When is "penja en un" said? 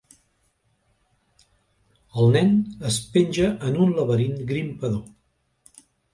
3.19-3.95